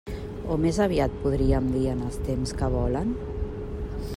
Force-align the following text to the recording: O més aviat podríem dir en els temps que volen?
O 0.53 0.55
més 0.61 0.77
aviat 0.85 1.19
podríem 1.25 1.67
dir 1.75 1.83
en 1.91 2.01
els 2.07 2.17
temps 2.31 2.55
que 2.63 2.71
volen? 2.77 3.13